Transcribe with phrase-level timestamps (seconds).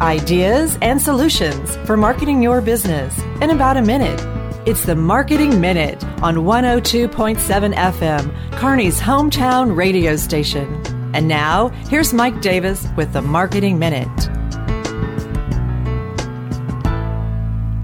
[0.00, 4.18] ideas and solutions for marketing your business in about a minute.
[4.66, 10.82] It's the Marketing Minute on 102.7 FM, Kearney's hometown radio station.
[11.14, 14.08] And now, here's Mike Davis with the Marketing Minute.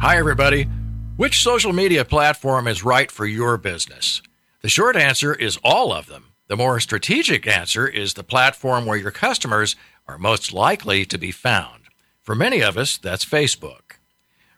[0.00, 0.68] Hi, everybody.
[1.16, 4.22] Which social media platform is right for your business?
[4.62, 6.32] The short answer is all of them.
[6.48, 9.76] The more strategic answer is the platform where your customers
[10.06, 11.85] are most likely to be found.
[12.26, 13.98] For many of us, that's Facebook.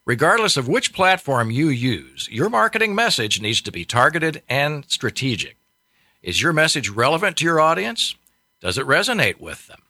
[0.07, 5.59] Regardless of which platform you use, your marketing message needs to be targeted and strategic.
[6.23, 8.15] Is your message relevant to your audience?
[8.63, 9.83] Does it resonate with them?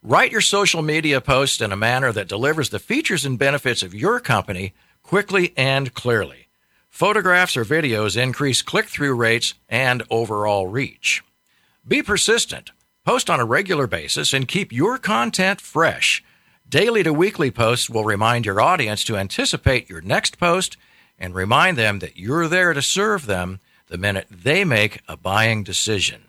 [0.00, 3.92] Write your social media posts in a manner that delivers the features and benefits of
[3.92, 4.72] your company
[5.02, 6.46] quickly and clearly.
[6.88, 11.24] Photographs or videos increase click through rates and overall reach.
[11.84, 12.70] Be persistent,
[13.04, 16.22] post on a regular basis, and keep your content fresh.
[16.68, 20.76] Daily to weekly posts will remind your audience to anticipate your next post
[21.18, 25.62] and remind them that you're there to serve them the minute they make a buying
[25.64, 26.24] decision.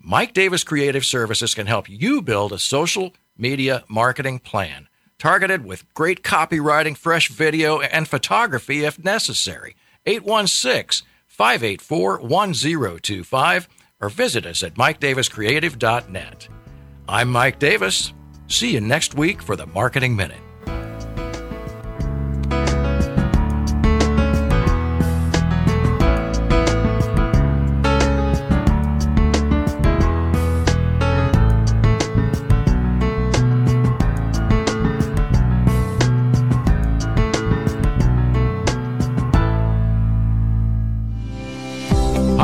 [0.00, 4.88] Mike Davis Creative Services can help you build a social media marketing plan
[5.18, 9.76] targeted with great copywriting, fresh video, and photography if necessary.
[10.06, 13.68] 816 584 1025
[14.00, 16.48] or visit us at MikeDavisCreative.net.
[17.06, 18.14] I'm Mike Davis.
[18.48, 20.47] See you next week for the Marketing Minute.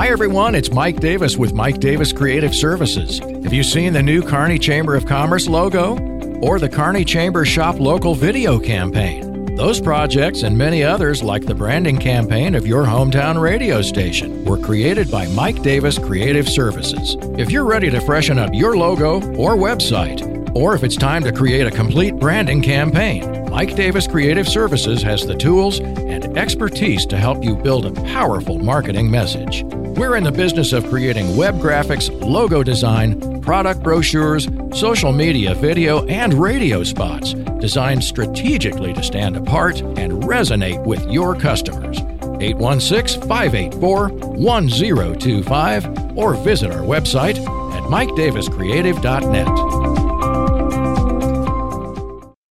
[0.04, 0.54] Hi, everyone.
[0.54, 3.20] It's Mike Davis with Mike Davis Creative Services.
[3.20, 5.98] Have you seen the new Kearney Chamber of Commerce logo
[6.42, 9.56] or the Kearney Chamber Shop Local video campaign?
[9.56, 14.58] Those projects and many others, like the branding campaign of your hometown radio station, were
[14.58, 17.16] created by Mike Davis Creative Services.
[17.38, 20.20] If you're ready to freshen up your logo or website,
[20.54, 25.26] or if it's time to create a complete branding campaign, Mike Davis Creative Services has
[25.26, 29.64] the tools and expertise to help you build a powerful marketing message.
[29.96, 36.04] We're in the business of creating web graphics, logo design, product brochures, social media, video,
[36.06, 42.00] and radio spots designed strategically to stand apart and resonate with your customers.
[42.40, 49.83] 816 584 1025 or visit our website at MikeDavisCreative.net.